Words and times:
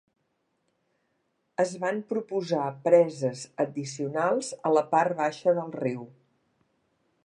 Es 1.65 1.73
van 1.83 2.01
proposar 2.15 2.63
preses 2.89 3.45
addicionals 3.67 4.53
a 4.71 4.77
la 4.79 4.87
part 4.97 5.19
baixa 5.25 5.59
del 5.61 5.75
riu. 5.83 6.07